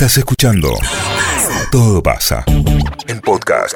Estás 0.00 0.16
escuchando 0.16 0.72
Todo 1.72 2.00
pasa. 2.00 2.44
El 3.08 3.20
podcast. 3.20 3.74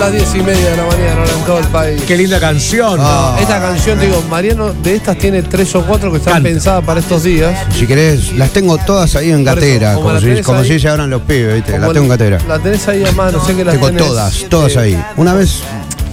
Las 0.00 0.10
diez 0.10 0.34
y 0.34 0.42
media 0.42 0.70
de 0.70 0.76
la 0.76 0.86
mañana 0.86 1.22
en 1.24 1.44
todo 1.46 1.58
el 1.60 1.66
país. 1.66 2.02
Qué 2.04 2.16
linda 2.16 2.40
canción. 2.40 2.98
No, 2.98 3.38
esta 3.38 3.60
canción, 3.60 4.00
digo, 4.00 4.20
Mariano, 4.28 4.72
de 4.72 4.96
estas 4.96 5.16
tiene 5.18 5.42
tres 5.44 5.72
o 5.76 5.82
cuatro 5.86 6.10
que 6.10 6.18
están 6.18 6.34
Canta. 6.34 6.48
pensadas 6.48 6.84
para 6.84 6.98
estos 6.98 7.22
días. 7.22 7.56
Si 7.78 7.86
querés, 7.86 8.32
las 8.32 8.50
tengo 8.50 8.76
todas 8.78 9.14
ahí 9.14 9.30
en 9.30 9.44
gatera, 9.44 9.94
como 9.94 10.08
como, 10.08 10.20
si, 10.20 10.42
como 10.42 10.58
ahí, 10.58 10.68
si 10.68 10.80
se 10.80 10.88
abran 10.88 11.10
los 11.10 11.22
pibes, 11.22 11.54
¿viste? 11.54 11.78
Las 11.78 11.92
tengo 11.92 12.02
en 12.04 12.08
gatera. 12.08 12.38
La 12.48 12.58
tenés 12.58 12.88
ahí 12.88 13.04
a 13.04 13.12
mano, 13.12 13.42
sé 13.46 13.54
que 13.54 13.64
las 13.64 13.74
Tengo 13.74 13.86
tenés. 13.86 14.04
todas, 14.04 14.44
todas 14.50 14.72
Eh, 14.74 14.80
ahí. 14.80 15.04
Una 15.16 15.32
vez, 15.34 15.60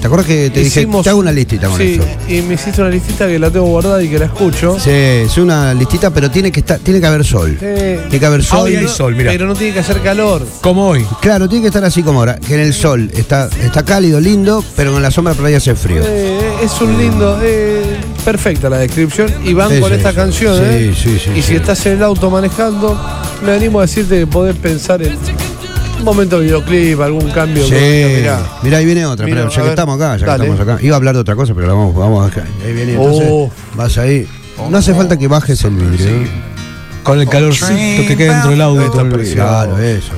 ¿te 0.03 0.07
acuerdas 0.07 0.27
que 0.27 0.49
te 0.49 0.59
dije, 0.59 0.81
hicimos- 0.81 1.01
te 1.05 1.11
hago 1.11 1.19
una 1.19 1.31
listita 1.31 1.69
con 1.69 1.77
sí, 1.77 1.93
eso? 1.93 2.03
y 2.27 2.41
me 2.41 2.55
hiciste 2.55 2.81
una 2.81 2.89
listita 2.89 3.25
que 3.25 3.39
la 3.39 3.49
tengo 3.49 3.67
guardada 3.67 4.03
y 4.03 4.09
que 4.09 4.19
la 4.19 4.25
escucho. 4.25 4.77
Sí, 4.77 4.89
es 4.91 5.37
una 5.37 5.73
listita, 5.73 6.09
pero 6.09 6.29
tiene 6.29 6.51
que 6.51 6.59
estar, 6.59 6.77
tiene 6.79 6.99
que 6.99 7.07
haber 7.07 7.23
sol. 7.23 7.57
Eh, 7.61 8.01
Tiene 8.09 8.19
que 8.19 8.25
haber 8.25 8.43
sol. 8.43 8.59
Hoy 8.63 8.75
hay 8.75 8.87
sol, 8.89 9.15
mira. 9.15 9.31
Pero 9.31 9.45
no 9.47 9.55
tiene 9.55 9.73
que 9.73 9.79
hacer 9.79 10.01
calor. 10.01 10.45
Como 10.59 10.89
hoy. 10.89 11.05
Claro, 11.21 11.47
tiene 11.47 11.61
que 11.61 11.67
estar 11.69 11.85
así 11.85 12.03
como 12.03 12.19
ahora, 12.19 12.35
que 12.35 12.53
en 12.55 12.59
el 12.59 12.73
sol 12.73 13.09
está, 13.13 13.47
está 13.63 13.83
cálido, 13.85 14.19
lindo, 14.19 14.61
pero 14.75 14.93
en 14.93 15.01
la 15.01 15.09
sombra 15.09 15.35
por 15.35 15.45
ahí 15.45 15.53
hace 15.53 15.73
frío. 15.73 16.01
Eh, 16.05 16.37
es 16.61 16.81
un 16.81 16.97
lindo, 16.97 17.39
eh, 17.41 17.95
perfecta 18.25 18.69
la 18.69 18.79
descripción. 18.79 19.31
Y 19.45 19.53
van 19.53 19.79
con 19.79 19.93
esta 19.93 20.13
canción, 20.13 20.57
Sí, 20.57 20.63
¿eh? 20.65 20.93
sí, 21.01 21.17
sí, 21.17 21.29
Y 21.33 21.41
si 21.41 21.47
sí. 21.47 21.55
estás 21.55 21.85
en 21.85 21.93
el 21.93 22.03
auto 22.03 22.29
manejando, 22.29 22.99
me 23.45 23.53
animo 23.53 23.79
a 23.79 23.83
decirte 23.83 24.19
que 24.19 24.27
podés 24.27 24.57
pensar 24.57 25.01
en 25.01 25.17
un 25.97 26.03
momento 26.03 26.39
de 26.39 26.45
videoclip, 26.45 26.99
algún 27.01 27.29
cambio. 27.31 27.63
Sí, 27.63 27.71
que 27.71 28.17
mirá. 28.21 28.39
mirá, 28.61 28.77
ahí 28.77 28.85
viene 28.85 29.05
otra, 29.05 29.25
pero 29.25 29.41
a 29.45 29.49
ya 29.49 29.55
que 29.55 29.61
ver, 29.61 29.69
estamos 29.69 29.95
acá, 29.95 30.17
ya 30.17 30.25
dale. 30.25 30.45
que 30.45 30.51
estamos 30.51 30.73
acá. 30.75 30.83
Iba 30.85 30.95
a 30.95 30.97
hablar 30.97 31.13
de 31.15 31.21
otra 31.21 31.35
cosa, 31.35 31.53
pero 31.53 31.67
la 31.67 31.73
vamos, 31.73 31.95
vamos 31.95 32.31
acá. 32.31 32.45
Ahí 32.65 32.73
viene, 32.73 32.93
entonces, 32.93 33.27
Oh. 33.29 33.51
vas 33.75 33.97
ahí. 33.97 34.27
No 34.69 34.77
hace 34.77 34.93
falta 34.93 35.17
que 35.17 35.27
bajes 35.27 35.63
el 35.63 35.75
vidrio. 35.75 36.07
¿eh? 36.07 36.27
Con 37.03 37.19
el 37.19 37.27
calorcito 37.27 38.07
que 38.07 38.15
queda 38.15 38.33
dentro 38.45 38.51
del 38.51 38.89
todo 38.91 39.01
el- 39.01 39.33
Claro, 39.33 39.77
eso. 39.77 40.13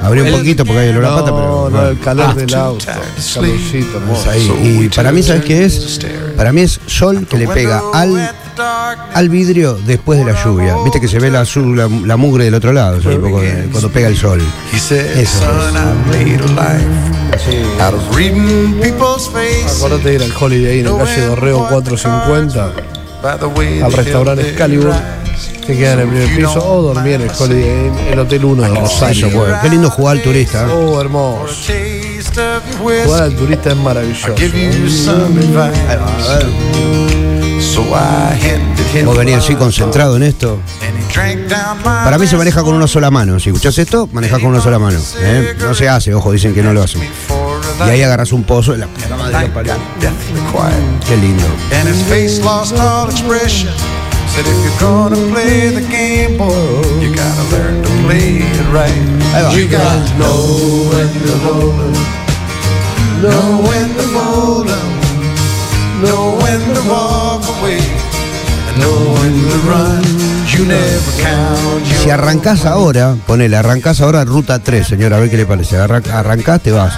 Abrí 0.00 0.20
un 0.20 0.30
poquito 0.30 0.64
porque 0.64 0.80
hay 0.80 0.88
olor 0.90 1.04
a 1.04 1.08
pata, 1.16 1.24
pero. 1.24 1.68
No, 1.68 1.70
no, 1.70 1.88
el 1.88 1.98
calor 1.98 2.26
Ah, 2.30 2.34
del 2.34 2.54
auto. 2.54 2.84
el 2.88 3.34
Calorcito, 3.34 3.96
hermoso. 3.98 4.30
es 4.32 4.48
ahí. 4.50 4.80
Y 4.84 4.88
para 4.90 5.10
mí, 5.10 5.22
¿sabes 5.24 5.44
qué 5.44 5.64
es? 5.64 6.00
Para 6.36 6.52
mí 6.52 6.60
es 6.60 6.78
sol 6.86 7.26
que 7.28 7.36
le 7.36 7.48
pega 7.48 7.82
al, 7.92 8.30
al 9.14 9.28
vidrio 9.28 9.74
después 9.86 10.18
de 10.18 10.24
la 10.32 10.44
lluvia. 10.44 10.76
Viste 10.84 11.00
que 11.00 11.08
se 11.08 11.18
ve 11.18 11.30
la, 11.30 11.40
azul, 11.42 11.76
la, 11.76 11.88
la 12.06 12.16
mugre 12.16 12.44
del 12.44 12.54
otro 12.54 12.72
lado, 12.72 12.98
o 12.98 13.02
sea, 13.02 13.12
un 13.12 13.22
poco 13.22 13.40
de- 13.40 13.68
cuando 13.70 13.90
pega 13.90 14.08
el 14.08 14.16
sol. 14.16 14.40
Eso 14.74 15.44
people's 18.80 19.28
faces. 19.30 19.76
Acordate 19.78 20.08
de 20.10 20.14
ir 20.16 20.22
al 20.22 20.32
Holiday 20.38 20.80
Inn 20.80 20.86
en 20.86 20.98
calle 20.98 21.26
Dorreo 21.26 21.66
450 21.68 22.72
By 23.22 23.38
the 23.38 23.46
way 23.46 23.80
al 23.80 23.92
restaurante 23.92 24.48
Excalibur 24.48 24.92
que 25.66 25.76
queda 25.76 25.92
en 25.92 25.98
el 26.00 26.08
primer 26.08 26.36
piso 26.36 26.72
o 26.72 26.82
dormir 26.82 27.14
en 27.14 27.20
el 27.22 27.30
Holiday 27.38 27.86
Inn, 27.86 27.98
el 28.12 28.18
Hotel 28.18 28.44
1 28.44 28.62
de 28.62 28.68
Rosario. 28.80 29.30
Pues. 29.30 29.54
Qué 29.62 29.68
lindo 29.68 29.90
jugar 29.90 30.16
al 30.16 30.22
turista. 30.22 30.62
¿eh? 30.66 30.70
Oh, 30.72 31.00
hermoso. 31.00 31.54
Jugar 33.04 33.22
al 33.24 33.34
turista 33.36 33.70
es 33.70 33.76
maravilloso. 33.76 34.34
Vos 39.04 39.16
venís 39.16 39.36
así 39.36 39.54
concentrado 39.54 40.16
en 40.16 40.22
esto. 40.24 40.58
Para 42.04 42.18
mí 42.18 42.26
se 42.26 42.36
maneja 42.36 42.62
con 42.62 42.74
una 42.74 42.86
sola 42.86 43.10
mano. 43.10 43.38
Si 43.40 43.50
escuchás 43.50 43.76
esto, 43.78 44.08
maneja 44.12 44.38
con 44.38 44.46
una 44.50 44.60
sola 44.60 44.78
mano. 44.78 44.98
¿eh? 45.18 45.54
No 45.60 45.74
se 45.74 45.88
hace, 45.88 46.14
ojo, 46.14 46.32
dicen 46.32 46.54
que 46.54 46.62
no 46.62 46.72
lo 46.72 46.82
hacen. 46.82 47.02
Y 47.86 47.90
ahí 47.90 48.02
agarras 48.02 48.32
un 48.32 48.44
pozo 48.44 48.74
y 48.74 48.78
la 48.78 48.86
puta 48.86 49.16
madre 49.16 49.32
lo 49.48 49.54
parió. 49.54 49.72
Qué 51.08 51.16
lindo. 51.16 51.44
Ahí 59.34 59.42
va. 59.44 59.50
Know 66.02 66.38
when 66.40 66.74
to 66.74 66.80
walk 66.88 67.42
away, 67.58 67.78
know 68.78 69.14
when 69.20 69.34
to 69.50 69.58
run. 69.68 70.02
You 70.48 70.64
never 70.66 71.12
count 71.22 71.86
your 71.86 71.98
Si 72.02 72.10
arrancás 72.10 72.64
ahora, 72.64 73.16
ponele, 73.26 73.56
arrancás 73.56 74.00
ahora 74.00 74.24
ruta 74.24 74.58
3, 74.60 74.86
señor, 74.86 75.12
a 75.14 75.18
ver 75.18 75.30
qué 75.30 75.36
le 75.36 75.46
parece. 75.46 75.76
Arran- 75.78 76.08
Arrancás, 76.10 76.60
te 76.62 76.72
vas. 76.72 76.94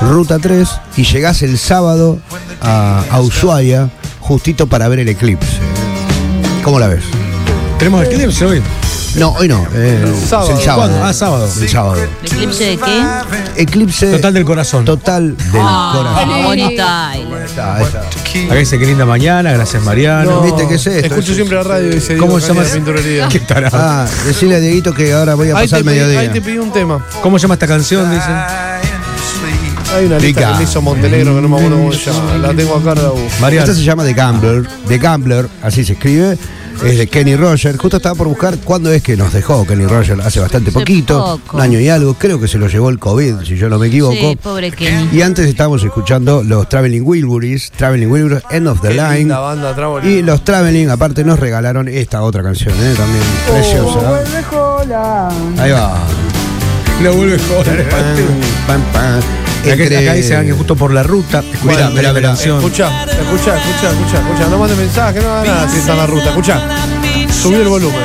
Ruta 0.00 0.38
3 0.38 0.68
y 0.96 1.04
llegás 1.04 1.42
el 1.42 1.58
sábado 1.58 2.18
a, 2.62 3.02
a 3.10 3.20
Ushuaia 3.20 3.90
justito 4.20 4.66
para 4.66 4.88
ver 4.88 5.00
el 5.00 5.08
eclipse. 5.08 5.58
¿Cómo 6.64 6.78
la 6.78 6.86
ves? 6.88 7.04
¿Tenemos 7.78 8.04
eclipse 8.04 8.44
hoy? 8.46 8.62
No, 9.18 9.30
hoy 9.32 9.48
no. 9.48 9.66
eh, 9.74 10.04
Sábado. 10.28 10.50
Es 10.52 10.58
el 10.58 10.64
sábado. 10.64 10.90
¿Cuándo? 10.90 11.04
Ah, 11.04 11.12
sábado. 11.12 11.48
El 11.60 11.68
sábado. 11.68 11.96
¿Eclipse 12.22 12.64
de 12.64 12.76
qué? 12.76 13.02
Eclipse 13.62 14.12
Total 14.12 14.34
del 14.34 14.44
corazón. 14.44 14.84
total 14.84 15.36
del 15.36 15.46
corazón. 15.52 16.44
Bonnie 16.44 16.76
Tyler. 16.76 17.38
Ahí 17.38 17.44
está, 17.46 17.76
ahí 17.76 17.82
está. 17.84 18.00
Acá 18.46 18.54
dice 18.54 18.78
qué 18.78 18.86
linda 18.86 19.04
mañana, 19.06 19.52
gracias 19.52 19.82
Mariano. 19.82 20.30
No, 20.30 20.40
¿Viste 20.42 20.68
qué 20.68 20.74
es 20.74 20.86
esto? 20.86 21.06
Escucho 21.14 21.34
siempre 21.34 21.56
la 21.56 21.62
radio 21.64 21.90
y 21.90 21.94
dice 21.96 22.16
¿Cómo 22.16 22.38
se 22.40 22.48
llama? 22.48 22.62
¿Qué 23.30 23.40
tarado? 23.40 23.76
Ah, 23.80 24.06
decirle 24.26 24.56
a 24.56 24.60
Dieguito 24.60 24.92
que 24.94 25.12
ahora 25.12 25.34
voy 25.34 25.50
a 25.50 25.56
Ahí 25.56 25.66
pasar 25.66 25.82
pedí, 25.84 25.98
ahí 25.98 26.04
mediodía. 26.06 26.32
te 26.32 26.40
pedí 26.42 26.58
un 26.58 26.72
tema. 26.72 27.04
¿Cómo 27.22 27.38
se 27.38 27.42
llama 27.42 27.54
esta 27.54 27.66
canción? 27.66 28.10
Dicen. 28.10 28.34
Hay 29.96 30.04
una 30.04 30.18
lista 30.18 30.40
Pica. 30.40 30.52
que 30.52 30.58
me 30.58 30.64
hizo 30.64 30.82
Montenegro 30.82 31.34
que 31.34 31.40
no 31.40 31.48
me 31.48 31.56
acuerdo 31.56 31.76
cómo 31.78 31.92
se 31.92 32.10
llama. 32.12 32.38
La 32.38 32.54
tengo 32.54 32.76
acá 32.76 32.92
en 32.92 33.02
la 33.02 33.10
U. 33.12 33.28
Mariano. 33.40 33.64
Esta 33.64 33.74
se 33.76 33.82
llama 33.84 34.04
The 34.04 34.12
Gambler, 34.12 34.68
The 34.86 34.98
Gambler, 34.98 35.48
así 35.62 35.84
se 35.84 35.94
escribe. 35.94 36.36
Es 36.84 36.96
de 36.98 37.06
Kenny 37.06 37.36
Roger. 37.36 37.76
Justo 37.76 37.96
estaba 37.96 38.14
por 38.14 38.28
buscar 38.28 38.58
cuándo 38.58 38.90
es 38.92 39.02
que 39.02 39.16
nos 39.16 39.32
dejó 39.32 39.66
Kenny 39.66 39.86
Roger. 39.86 40.20
Hace 40.20 40.40
bastante 40.40 40.70
poquito. 40.72 41.40
poco. 41.42 41.56
Un 41.56 41.62
año 41.62 41.80
y 41.80 41.88
algo. 41.88 42.14
Creo 42.14 42.40
que 42.40 42.48
se 42.48 42.58
lo 42.58 42.68
llevó 42.68 42.88
el 42.90 42.98
COVID, 42.98 43.42
si 43.44 43.56
yo 43.56 43.68
no 43.68 43.78
me 43.78 43.88
equivoco. 43.88 44.14
Sí, 44.14 44.38
pobre 44.42 44.70
Kenny. 44.70 45.08
Y 45.12 45.22
antes 45.22 45.46
estábamos 45.46 45.82
escuchando 45.82 46.42
los 46.42 46.68
Traveling 46.68 47.02
Wilburys, 47.04 47.70
Traveling 47.72 48.10
Wilburys, 48.10 48.42
End 48.50 48.68
of 48.68 48.80
the 48.80 48.88
Qué 48.88 48.94
Line. 48.94 49.18
linda 49.18 49.38
banda, 49.40 49.74
Traveling. 49.74 50.18
Y 50.18 50.22
los 50.22 50.44
Traveling, 50.44 50.90
aparte, 50.90 51.24
nos 51.24 51.38
regalaron 51.40 51.88
esta 51.88 52.22
otra 52.22 52.42
canción, 52.42 52.74
¿eh? 52.74 52.94
también 52.96 53.24
preciosa. 53.50 54.22
Ahí 55.58 55.70
va. 55.72 55.98
No 57.02 57.12
vuelve 57.12 57.36
a 57.36 57.38
joder. 57.38 57.88
Pam. 58.66 58.82
Acá, 59.72 59.82
Entre- 59.82 59.98
acá 59.98 60.12
dice 60.14 60.44
que 60.44 60.52
justo 60.52 60.76
por 60.76 60.92
la 60.92 61.02
ruta. 61.02 61.42
La 61.64 61.90
mirá. 61.90 62.12
canción. 62.20 62.56
Escucha, 62.58 63.04
escucha, 63.04 63.56
escucha, 63.58 63.90
escucha, 63.90 64.18
escucha. 64.20 64.48
No 64.50 64.58
mande 64.58 64.76
mensaje, 64.76 65.20
no 65.20 65.30
haga 65.30 65.44
nada 65.44 65.68
si 65.70 65.78
está 65.78 65.92
en 65.92 65.98
la 65.98 66.06
ruta. 66.06 66.28
Escucha. 66.30 66.60
Subió 67.32 67.62
el 67.62 67.68
volumen. 67.68 68.00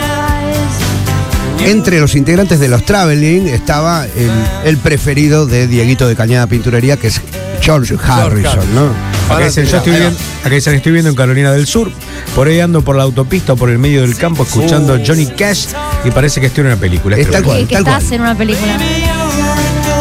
Entre 1.65 1.99
los 1.99 2.15
integrantes 2.15 2.59
de 2.59 2.67
los 2.67 2.85
Traveling 2.85 3.47
estaba 3.47 4.05
el, 4.05 4.31
el 4.65 4.77
preferido 4.77 5.45
de 5.45 5.67
Dieguito 5.67 6.07
de 6.07 6.15
Cañada 6.15 6.45
Pinturería, 6.47 6.97
que 6.97 7.07
es 7.07 7.21
George 7.61 7.95
Harrison, 8.05 8.75
¿no? 8.75 8.89
Acá 9.33 9.45
dicen, 9.45 9.65
yo 9.65 9.77
estoy 9.77 9.93
viendo, 9.93 10.19
acá 10.41 10.49
dicen, 10.53 10.73
estoy 10.75 10.91
viendo 10.91 11.09
en 11.09 11.15
Carolina 11.15 11.53
del 11.53 11.65
Sur. 11.65 11.89
Por 12.35 12.47
ahí 12.49 12.59
ando 12.59 12.81
por 12.81 12.97
la 12.97 13.03
autopista 13.03 13.53
o 13.53 13.55
por 13.55 13.69
el 13.69 13.79
medio 13.79 14.01
del 14.01 14.17
campo 14.17 14.43
escuchando 14.43 14.99
Johnny 15.05 15.27
Cash 15.27 15.67
y 16.03 16.11
parece 16.11 16.41
que 16.41 16.47
estoy 16.47 16.61
en 16.63 16.67
una 16.67 16.75
película. 16.75 17.15
Es 17.15 17.31
tal 17.31 17.43
cual. 17.43 17.59
¿Qué, 17.59 17.67
qué 17.67 17.75
tal 17.75 17.83
estás 17.87 18.03
cual. 18.03 18.13
en 18.15 18.21
una 18.21 18.35
película? 18.37 18.77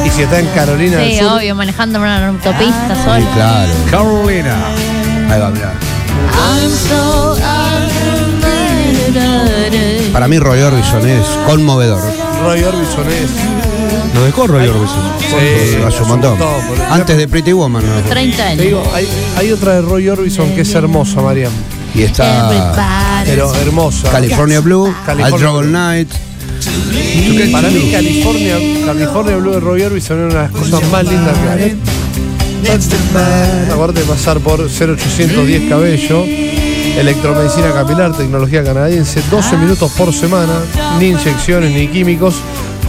Y 0.04 0.10
si 0.10 0.22
está 0.22 0.38
en 0.40 0.46
Carolina 0.48 0.98
del 0.98 1.12
Sí, 1.12 1.18
Sur. 1.18 1.32
obvio, 1.38 1.54
manejando 1.54 1.98
una 1.98 2.28
autopista 2.28 2.94
Sí, 2.94 3.02
solo. 3.04 3.26
claro. 3.34 3.72
Carolina. 3.90 4.56
Ahí 5.30 5.40
va, 5.40 5.50
mirá. 5.50 5.72
So 6.90 7.36
unlimited. 8.42 10.12
Para 10.12 10.28
mí 10.28 10.38
Roy 10.38 10.60
Orbison 10.60 11.06
es 11.08 11.26
conmovedor. 11.46 12.00
Roy 12.42 12.62
Orbison 12.62 13.06
es. 13.08 13.30
Nos 14.14 14.24
dejó 14.24 14.46
Roy 14.46 14.66
Orbison. 14.68 15.12
Sí, 15.20 15.76
hace 15.86 16.02
un 16.02 16.08
montón. 16.08 16.38
Antes 16.90 17.16
de 17.16 17.28
Pretty 17.28 17.52
Woman. 17.52 17.82
¿no? 17.86 18.00
30 18.10 18.36
Te 18.36 18.42
años. 18.42 18.58
digo, 18.62 18.82
hay, 18.94 19.08
hay 19.38 19.52
otra 19.52 19.74
de 19.74 19.82
Roy 19.82 20.08
Orbison 20.08 20.50
que 20.54 20.62
es 20.62 20.74
hermosa, 20.74 21.20
Mariam. 21.22 21.52
Y 21.94 22.02
está 22.02 22.46
Everybody. 22.50 22.82
Pero 23.26 23.54
hermosa. 23.54 24.10
California 24.10 24.60
Blue, 24.60 24.94
California 25.06 25.50
Blue. 25.50 25.62
Night. 25.70 26.08
Para 27.50 27.68
mí 27.70 27.90
California, 27.90 28.56
California 28.86 29.36
Blue 29.36 29.52
de 29.52 29.86
Orbison 29.86 30.18
era 30.18 30.26
una 30.26 30.34
de 30.34 30.42
las 30.42 30.50
cosas 30.52 30.90
más 30.90 31.04
lindas 31.04 31.38
que 31.38 31.48
hay. 31.48 31.78
Aparte 33.72 34.00
de 34.00 34.06
pasar 34.06 34.38
por 34.40 34.60
0810 34.60 35.68
Cabello, 35.68 36.24
electromedicina 36.98 37.72
capilar, 37.72 38.16
tecnología 38.16 38.62
canadiense, 38.62 39.20
12 39.30 39.56
minutos 39.56 39.90
por 39.92 40.12
semana, 40.12 40.60
ni 40.98 41.08
inyecciones 41.08 41.72
ni 41.72 41.88
químicos, 41.88 42.36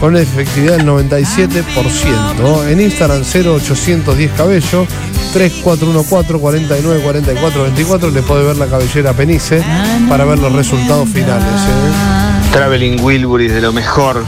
con 0.00 0.16
efectividad 0.16 0.76
del 0.76 0.86
97%. 0.86 2.68
En 2.68 2.80
Instagram 2.80 3.22
0810 3.22 4.30
Cabello, 4.36 4.86
3414 5.32 6.38
49 6.38 7.00
44 7.02 7.62
24 7.64 8.10
le 8.10 8.22
puede 8.22 8.44
ver 8.44 8.56
la 8.56 8.66
cabellera 8.66 9.12
Penice 9.12 9.62
para 10.08 10.24
ver 10.24 10.38
los 10.38 10.52
resultados 10.52 11.08
finales. 11.08 11.44
¿eh? 11.44 12.23
Traveling 12.54 13.00
Wilburys 13.02 13.52
de 13.52 13.60
lo 13.60 13.72
mejor, 13.72 14.24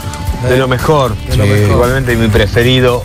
de 0.49 0.57
lo 0.57 0.67
mejor. 0.67 1.15
De 1.29 1.37
lo 1.37 1.45
mejor. 1.45 1.69
Igualmente 1.71 2.15
mi 2.15 2.27
preferido 2.27 3.03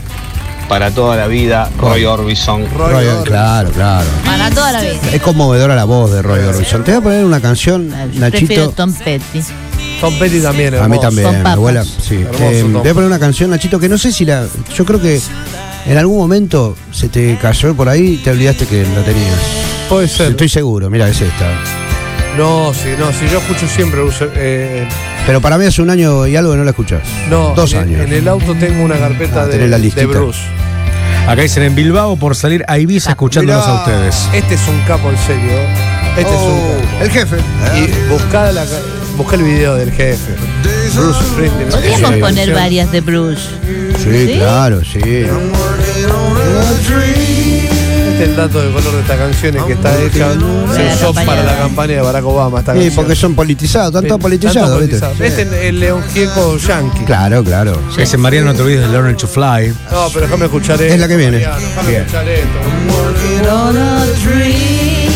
para 0.69 0.91
toda 0.91 1.17
la 1.17 1.27
vida, 1.27 1.69
Roy 1.79 2.05
Orbison. 2.05 2.63
Roy 2.77 2.93
Roy- 2.93 3.07
Orbison. 3.07 3.25
claro, 3.25 3.71
claro. 3.71 4.07
Para 4.25 4.51
toda 4.51 4.73
la 4.73 4.81
vida. 4.81 4.95
Es 5.13 5.23
conmovedora 5.23 5.75
la 5.77 5.85
voz 5.85 6.11
de 6.13 6.23
Roy 6.23 6.41
Orbison. 6.41 6.83
Te 6.83 6.91
voy 6.93 6.99
a 6.99 7.03
poner 7.03 7.25
una 7.25 7.41
canción, 7.41 7.89
Prefiero 7.89 8.21
Nachito. 8.21 8.71
Tom 8.71 8.93
Petty. 8.93 9.41
Tom 10.01 10.19
Petty 10.19 10.41
también, 10.41 10.75
A 10.75 10.79
mí 10.79 10.83
hermoso. 10.97 11.01
también, 11.03 11.27
Con 11.27 11.37
mi 11.37 11.43
papas. 11.43 11.53
abuela. 11.57 11.85
Sí. 11.85 12.15
Hermoso, 12.17 12.45
Eh, 12.51 12.61
Tom. 12.63 12.73
voy 12.73 12.89
a 12.89 12.95
poner 12.95 13.07
una 13.09 13.19
canción, 13.21 13.51
Nachito, 13.51 13.79
que 13.79 13.89
no 13.89 13.99
sé 13.99 14.11
si 14.13 14.25
la. 14.25 14.45
Yo 14.75 14.85
creo 14.85 15.01
que 15.01 15.21
en 15.87 15.99
algún 15.99 16.19
momento 16.19 16.75
se 16.91 17.09
te 17.09 17.37
cayó 17.41 17.75
por 17.77 17.89
ahí 17.89 18.15
y 18.15 18.17
te 18.17 18.31
olvidaste 18.31 18.67
que 18.67 18.83
la 18.83 19.05
tenías. 19.05 19.39
Puede 19.89 20.09
ser. 20.09 20.31
Estoy 20.33 20.49
seguro, 20.49 20.91
mira, 20.91 21.09
es 21.09 21.21
esta. 21.21 21.47
No, 22.37 22.73
sí, 22.73 22.89
no, 22.99 23.13
si 23.13 23.29
yo 23.29 23.39
escucho 23.39 23.67
siempre. 23.69 24.01
eh, 24.37 24.87
Pero 25.27 25.41
para 25.41 25.59
mí 25.59 25.67
hace 25.67 25.83
un 25.83 25.91
año 25.91 26.27
y 26.27 26.35
algo 26.37 26.53
que 26.53 26.59
no 26.59 26.65
la 26.65 26.71
escuchás. 26.71 27.03
no, 27.29 27.53
Dos 27.55 27.73
en, 27.75 27.81
años. 27.81 28.01
en 28.07 28.13
el 28.13 28.27
auto 28.29 28.55
tengo 28.55 28.83
una 28.85 28.97
carpeta 28.99 29.43
Ah, 29.43 29.47
de, 29.47 29.69
la 29.69 29.79
de. 29.79 30.07
Bruce. 30.07 30.41
Acá 31.29 31.43
dicen 31.43 31.63
en 31.63 31.75
Bilbao 31.75 32.17
por 32.17 32.35
salir 32.35 32.65
a 32.69 32.79
Ibiza 32.79 33.11
escuchándolos 33.11 33.65
Mirá. 33.67 33.79
a 33.79 33.81
ustedes. 33.85 34.29
Este 34.33 34.55
es 34.55 34.67
un 34.67 34.81
capo 34.87 35.11
en 35.11 35.19
serio. 35.19 35.53
Este 36.17 36.35
es 36.35 36.41
un 36.41 36.61
capo. 36.61 37.05
El 37.05 37.11
jefe. 37.11 37.37
Y 37.77 38.09
buscá, 38.11 38.51
la, 38.51 38.65
buscá 39.17 39.37
el 39.37 39.43
video 39.45 39.75
del 39.77 39.93
jefe. 39.93 40.33
Bruce 40.95 41.21
Springsteen. 41.25 41.69
Podríamos 41.69 42.11
Sí. 42.15 42.21
poner 42.21 42.55
varias 42.55 42.91
de 42.93 43.01
Bruce. 43.03 43.43
Sí, 44.03 44.27
¿Sí? 44.27 44.35
claro, 44.39 44.81
sí. 44.85 45.01
El 48.23 48.37
dato 48.37 48.61
de 48.63 48.71
color 48.73 48.93
de 48.95 49.01
esta 49.01 49.17
canción 49.17 49.57
es 49.57 49.63
que 49.65 49.73
está 49.73 50.01
hecha 50.01 50.29
Para 50.29 50.37
la 50.37 50.75
se 50.75 50.95
usó 50.95 51.07
campaña 51.07 51.27
para 51.27 51.41
de- 51.43 51.47
la 51.47 51.59
campaña 51.59 51.95
de 51.97 52.01
Barack 52.03 52.25
Obama. 52.25 52.59
Esta 52.61 52.73
Sí, 52.73 52.79
canción. 52.79 52.95
porque 52.97 53.17
son 53.17 53.35
politizados, 53.35 53.89
están 53.89 54.03
todos 54.03 54.11
Tanto 54.13 54.23
politizados, 54.23 54.81
¿viste? 54.81 54.99
politizado. 55.01 55.25
Este 55.25 55.43
es 55.43 55.53
el 55.71 55.81
León 55.81 56.03
Gieco 56.13 56.57
Yankee. 56.59 57.05
Claro, 57.05 57.43
claro. 57.43 57.79
Dicen 57.97 58.21
Mariano, 58.21 58.47
no 58.53 58.55
te 58.55 58.63
olvides 58.63 58.81
de 58.83 58.89
Learn 58.89 59.17
to 59.17 59.27
Fly. 59.27 59.75
No, 59.91 60.09
pero 60.13 60.27
déjame 60.27 60.45
escuchar 60.45 60.81
esto. 60.81 60.95
Es 60.95 61.01
la 61.01 61.09
que 61.09 61.17
viene. 61.17 61.39
Mariano, 61.39 61.59
Déjame 61.67 61.89
Bien. 61.89 62.01
escuchar 62.03 62.29
esto. 62.29 63.53
on 63.53 63.77
a 63.77 64.05
dream. 64.25 65.13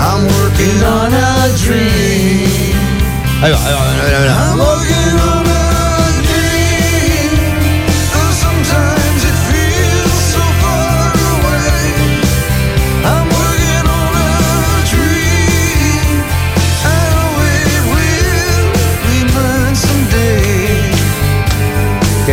I'm 0.00 0.24
working 0.24 0.82
on 0.84 1.12
a 1.12 1.48
dream. 1.64 2.48
Ahí 3.42 3.52
va, 3.52 3.58
ahí 3.66 3.72
va, 3.74 3.90
ahí 3.90 4.12
va, 4.12 4.18
ahí 4.18 4.58
va. 4.58 4.77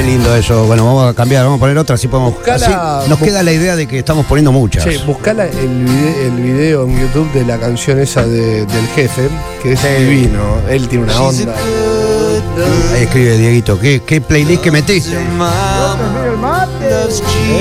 Lindo 0.06 0.36
eso. 0.36 0.66
Bueno, 0.66 0.86
vamos 0.86 1.10
a 1.12 1.14
cambiar, 1.14 1.44
vamos 1.44 1.58
a 1.58 1.60
poner 1.62 1.78
otra, 1.78 1.96
así 1.96 2.08
podemos. 2.08 2.34
Buscala- 2.36 3.00
así 3.00 3.10
nos 3.10 3.20
queda 3.20 3.44
la 3.44 3.52
idea 3.52 3.76
de 3.76 3.88
que 3.88 4.00
estamos 4.00 4.26
poniendo 4.26 4.52
muchas. 4.52 4.84
Che, 4.84 4.98
buscá 5.00 5.34
la- 5.34 5.46
el, 5.48 5.86
vide- 5.86 6.28
el 6.28 6.42
video 6.42 6.86
en 6.86 7.00
YouTube 7.00 7.32
de 7.34 7.46
la 7.46 7.58
canción 7.58 8.00
esa 8.00 8.24
de- 8.26 8.66
del 8.66 8.88
jefe, 8.96 9.30
que 9.62 9.74
es 9.74 9.82
divino. 10.00 10.40
Él 10.70 10.88
tiene 10.88 11.06
una 11.06 11.22
onda. 11.22 11.56
Ahí 12.96 13.04
escribe 13.04 13.38
Dieguito, 13.38 13.78
¿qué, 13.80 14.02
qué 14.06 14.22
playlist 14.22 14.62
que 14.64 14.72
metiste? 14.72 15.18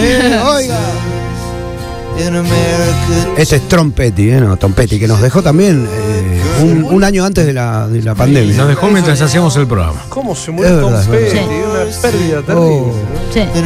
Eh, 0.00 0.41
oiga. 0.46 0.79
Ese 3.37 3.56
es 3.56 3.69
Trompetti, 3.69 4.31
¿eh? 4.31 4.41
No, 4.41 4.56
Trompetti, 4.56 5.00
que 5.00 5.08
nos 5.08 5.20
dejó 5.20 5.43
también 5.43 5.88
eh, 5.91 6.13
un, 6.62 6.85
un 6.85 7.05
año 7.05 7.25
antes 7.25 7.47
de 7.47 7.53
la, 7.53 7.87
de 7.89 8.03
la 8.03 8.15
pandemia. 8.15 8.56
Nos 8.56 8.69
dejó 8.69 8.89
mientras 8.89 9.21
hacíamos 9.21 9.56
el 9.56 9.67
programa. 9.67 10.01
¿Cómo 10.09 10.35
se 10.35 10.51
murió 10.51 10.75
Es 10.75 10.81
Tom 10.81 10.93
verdad, 10.93 11.03
es 11.03 11.09
Petty? 11.33 11.37
verdad. 11.47 11.87
Una 11.87 12.03
pérdida 12.03 12.43
terrible. 12.43 12.55
Oh. 12.55 12.87
¿no? 12.87 12.93
Sí. 13.33 13.41
Ahí 13.41 13.62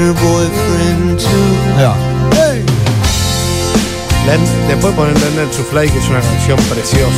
va. 1.84 1.94
Después 4.68 4.94
poner 4.94 5.14
Learn 5.18 5.48
to 5.50 5.62
Fly, 5.70 5.88
que 5.88 5.98
es 5.98 6.08
una 6.08 6.20
canción 6.20 6.58
preciosa. 6.68 7.08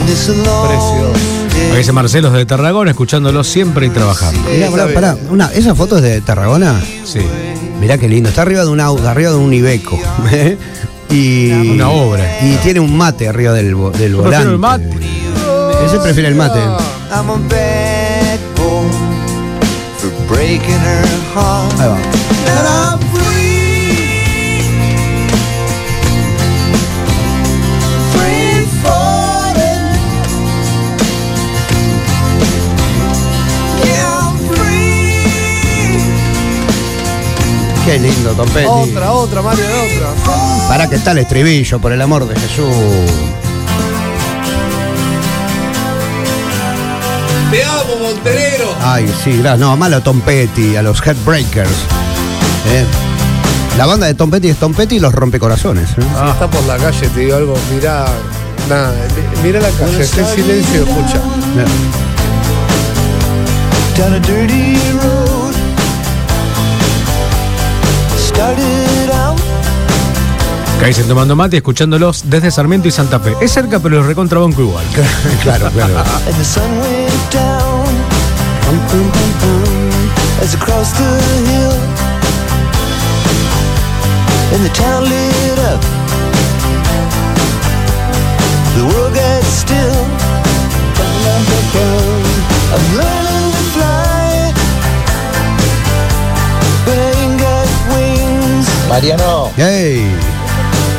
And 0.00 0.08
it's 0.08 0.28
a 0.28 0.32
long 0.32 0.68
Precioso. 0.68 1.12
Acá 1.50 1.68
day. 1.68 1.76
dice 1.78 1.92
Marcelos 1.92 2.32
de 2.32 2.46
Tarragona, 2.46 2.90
escuchándolos 2.92 3.46
siempre 3.46 3.86
y 3.86 3.90
trabajando. 3.90 4.40
Mirá, 4.50 4.70
pará. 4.94 5.16
Una, 5.28 5.52
esa 5.52 5.74
foto 5.74 5.96
es 5.98 6.02
de 6.02 6.20
Tarragona. 6.22 6.80
Sí. 7.04 7.20
Mirá 7.80 7.98
qué 7.98 8.08
lindo. 8.08 8.30
Está 8.30 8.42
arriba 8.42 8.62
de 8.64 8.70
un 8.70 8.80
auto, 8.80 9.06
arriba 9.06 9.30
de 9.30 9.36
un 9.36 9.52
Ibeco. 9.52 9.98
Y, 11.10 11.70
Una 11.72 11.90
obra. 11.90 12.24
Y 12.42 12.54
tiene 12.62 12.80
un 12.80 12.96
mate 12.96 13.28
arriba 13.28 13.52
del, 13.52 13.74
vo- 13.74 13.90
del 13.90 14.12
Yo 14.12 14.18
volante. 14.22 14.36
prefiero 14.36 14.52
el 14.52 14.58
mate. 14.58 14.90
Ese 15.86 15.98
prefiere 15.98 16.28
el 16.28 16.34
mate. 16.34 16.58
I'm 16.60 17.28
a 17.30 17.36
bad 17.48 18.38
boy 18.56 18.86
for 19.98 20.10
breaking 20.36 20.78
her 20.80 21.06
heart. 21.34 21.80
Ahí 21.80 21.88
va. 21.88 22.19
Qué 37.90 37.98
lindo, 37.98 38.30
Tompetti. 38.34 38.66
Otra, 38.68 39.12
otra, 39.12 39.42
Mario, 39.42 39.64
otra. 39.64 40.68
Para 40.68 40.88
que 40.88 40.94
está 40.94 41.10
el 41.10 41.18
estribillo, 41.18 41.80
por 41.80 41.90
el 41.90 42.00
amor 42.00 42.24
de 42.28 42.38
Jesús. 42.38 42.72
Te 47.50 47.64
amo, 47.64 47.96
Montenegro. 48.00 48.76
Ay, 48.80 49.12
sí, 49.24 49.38
gracias. 49.38 49.58
No, 49.58 49.76
malo 49.76 49.96
a 49.96 50.00
Tom 50.04 50.20
Petty, 50.20 50.76
a 50.76 50.82
los 50.82 51.04
Headbreakers. 51.04 51.68
¿eh? 52.68 52.84
La 53.76 53.86
banda 53.86 54.06
de 54.06 54.14
Tom 54.14 54.30
Petty 54.30 54.50
es 54.50 54.56
Tom 54.58 54.72
Petty 54.72 54.94
y 54.94 55.00
los 55.00 55.12
rompecorazones. 55.12 55.90
¿eh? 55.90 55.94
Si 55.96 56.30
está 56.30 56.48
por 56.48 56.62
la 56.66 56.76
calle, 56.76 57.08
te 57.08 57.18
digo 57.18 57.34
algo, 57.38 57.56
mirá. 57.74 58.04
Nada, 58.68 58.94
mirá 59.42 59.58
la 59.58 59.70
calle, 59.70 60.00
está 60.00 60.20
en 60.20 60.26
silencio 60.28 60.84
escucha. 60.84 61.20
Mira. 61.56 61.66
Dicen 70.90 71.06
tomando 71.06 71.36
mate, 71.36 71.58
escuchándolos 71.58 72.28
desde 72.28 72.50
Sarmiento 72.50 72.88
y 72.88 72.90
Santa 72.90 73.20
Fe. 73.20 73.36
Es 73.40 73.52
cerca, 73.52 73.78
pero 73.78 73.98
los 73.98 74.06
recontrabanco 74.06 74.60
igual. 74.62 74.84
claro, 75.42 75.70
claro. 75.70 75.94
Mariano, 98.90 99.50
¡Ey! 99.56 100.04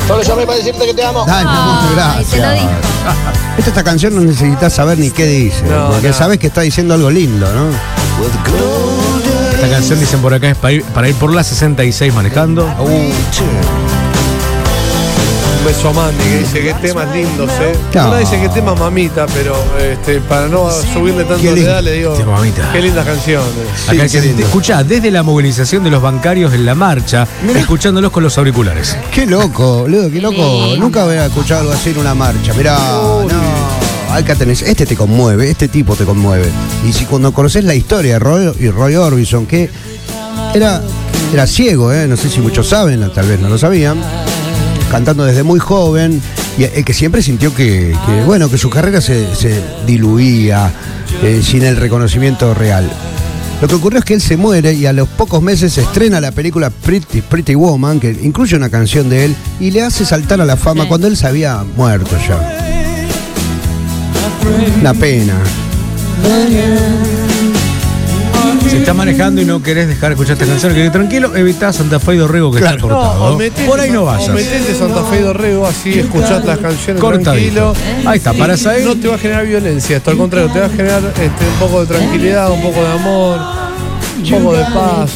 solo 0.08 0.22
llamé 0.22 0.46
para 0.46 0.58
decirte 0.58 0.86
que 0.86 0.94
te 0.94 1.04
amo. 1.04 1.20
Amor, 1.20 1.34
Ay, 1.36 1.94
gracias. 1.94 2.30
te 2.30 2.38
lo 2.38 2.50
dije. 2.52 2.66
Esta, 3.58 3.70
esta 3.70 3.84
canción 3.84 4.14
no 4.14 4.22
necesitas 4.22 4.72
saber 4.72 4.98
ni 4.98 5.10
qué 5.10 5.26
dice, 5.26 5.62
No, 5.64 5.90
porque 5.90 6.08
no. 6.08 6.14
sabes 6.14 6.38
que 6.38 6.46
está 6.46 6.62
diciendo 6.62 6.94
algo 6.94 7.10
lindo, 7.10 7.46
¿no? 7.52 7.68
Esta 9.54 9.68
canción, 9.68 10.00
dicen 10.00 10.20
por 10.20 10.32
acá, 10.34 10.50
es 10.50 10.56
para 10.56 10.72
ir, 10.72 10.84
para 10.84 11.08
ir 11.08 11.14
por 11.16 11.32
la 11.34 11.44
66 11.44 12.12
manejando. 12.14 12.66
Un 15.62 15.68
beso 15.68 15.90
a 15.90 15.92
Mandy 15.92 16.24
que 16.24 16.38
dice 16.40 16.60
qué 16.60 16.74
temas 16.74 17.14
lindos, 17.14 17.48
eh. 17.60 17.72
No. 17.94 18.08
Una 18.08 18.18
dice 18.18 18.40
qué 18.40 18.48
tema 18.48 18.74
mamita, 18.74 19.26
pero 19.26 19.54
este, 19.80 20.20
para 20.20 20.48
no 20.48 20.68
subirle 20.70 21.22
tanto 21.22 21.40
lindo. 21.40 21.60
edad 21.60 21.80
le 21.80 21.92
digo. 21.92 22.16
Qué 22.16 22.24
mamita. 22.24 22.72
Qué 22.72 22.82
lindas 22.82 23.06
canciones. 23.06 23.48
Acá 23.86 23.92
Sí, 23.92 23.96
qué 23.96 24.02
dicen, 24.02 24.24
lindo. 24.24 24.42
escucha 24.42 24.82
desde 24.82 25.12
la 25.12 25.22
movilización 25.22 25.84
de 25.84 25.90
los 25.90 26.02
bancarios 26.02 26.52
en 26.52 26.66
la 26.66 26.74
marcha, 26.74 27.28
escuchándolos 27.54 28.10
con 28.10 28.24
los 28.24 28.36
auriculares. 28.38 28.96
Qué 29.12 29.24
loco, 29.24 29.82
boludo, 29.82 30.10
qué 30.10 30.20
loco. 30.20 30.74
Nunca 30.78 31.04
había 31.04 31.26
escuchado 31.26 31.60
algo 31.60 31.72
así 31.74 31.90
en 31.90 31.98
una 31.98 32.14
marcha. 32.14 32.52
Mirá, 32.54 32.76
no. 32.76 33.22
Acá 34.12 34.34
tenés, 34.34 34.62
este 34.62 34.84
te 34.84 34.96
conmueve, 34.96 35.48
este 35.48 35.68
tipo 35.68 35.94
te 35.94 36.04
conmueve. 36.04 36.50
Y 36.84 36.92
si 36.92 37.04
cuando 37.04 37.32
conoces 37.32 37.62
la 37.64 37.76
historia 37.76 38.14
de 38.14 38.18
Roy, 38.18 38.52
y 38.58 38.68
Roy 38.68 38.96
Orbison, 38.96 39.46
que 39.46 39.70
era, 40.54 40.82
era 41.32 41.46
ciego, 41.46 41.92
¿eh? 41.92 42.08
no 42.08 42.16
sé 42.16 42.28
si 42.28 42.40
muchos 42.40 42.68
saben, 42.68 43.08
tal 43.14 43.28
vez 43.28 43.38
no 43.38 43.48
lo 43.48 43.56
sabían, 43.56 43.98
cantando 44.92 45.24
desde 45.24 45.42
muy 45.42 45.58
joven, 45.58 46.20
y 46.58 46.82
que 46.82 46.92
siempre 46.92 47.22
sintió 47.22 47.54
que, 47.54 47.96
que, 48.04 48.24
bueno, 48.26 48.50
que 48.50 48.58
su 48.58 48.68
carrera 48.68 49.00
se, 49.00 49.34
se 49.34 49.58
diluía 49.86 50.70
eh, 51.22 51.40
sin 51.42 51.62
el 51.62 51.78
reconocimiento 51.78 52.52
real. 52.52 52.90
Lo 53.62 53.68
que 53.68 53.74
ocurrió 53.74 54.00
es 54.00 54.04
que 54.04 54.12
él 54.12 54.20
se 54.20 54.36
muere 54.36 54.74
y 54.74 54.84
a 54.84 54.92
los 54.92 55.08
pocos 55.08 55.40
meses 55.40 55.72
se 55.72 55.80
estrena 55.80 56.20
la 56.20 56.30
película 56.30 56.68
Pretty, 56.68 57.22
Pretty 57.22 57.54
Woman, 57.54 58.00
que 58.00 58.10
incluye 58.22 58.54
una 58.54 58.68
canción 58.68 59.08
de 59.08 59.24
él 59.24 59.36
y 59.60 59.70
le 59.70 59.80
hace 59.80 60.04
saltar 60.04 60.42
a 60.42 60.44
la 60.44 60.58
fama 60.58 60.86
cuando 60.86 61.06
él 61.06 61.16
se 61.16 61.26
había 61.26 61.64
muerto 61.74 62.14
ya. 62.28 62.58
Una 64.78 64.92
pena. 64.92 65.34
Si 68.72 68.78
estás 68.78 68.94
manejando 68.96 69.42
y 69.42 69.44
no 69.44 69.62
querés 69.62 69.86
dejar 69.86 70.08
de 70.08 70.14
escuchar 70.14 70.32
esta 70.34 70.46
canción, 70.46 70.74
que 70.74 70.88
tranquilo, 70.88 71.36
evitá 71.36 71.72
Santa 71.74 72.00
Fe 72.00 72.14
y 72.14 72.16
Dorrego 72.16 72.50
que 72.50 72.58
está 72.58 72.78
cortado. 72.78 73.34
o 73.34 73.38
metete- 73.38 73.66
Por 73.66 73.78
ahí 73.78 73.90
no 73.90 74.02
O 74.02 74.04
vayas. 74.06 74.30
metete 74.30 74.74
Santa 74.74 75.04
Fe 75.04 75.18
y 75.18 75.22
Dorrego, 75.22 75.66
así 75.66 75.98
escuchás 75.98 76.42
las 76.44 76.58
canciones 76.58 76.98
Cortadito. 77.00 77.72
tranquilo. 77.72 78.08
Ahí 78.10 78.16
está, 78.16 78.32
parás 78.32 78.64
ahí. 78.66 78.82
No 78.84 78.96
te 78.96 79.08
va 79.08 79.16
a 79.16 79.18
generar 79.18 79.46
violencia, 79.46 79.98
esto 79.98 80.10
al 80.10 80.16
contrario, 80.16 80.50
te 80.50 80.60
va 80.60 80.66
a 80.66 80.70
generar 80.70 81.02
este, 81.04 81.22
un 81.24 81.58
poco 81.60 81.84
de 81.84 81.94
tranquilidad, 81.94 82.50
un 82.50 82.62
poco 82.62 82.80
de 82.80 82.92
amor, 82.92 83.38
un 84.24 84.30
poco 84.30 84.52
de 84.56 84.64
paz. 84.64 85.10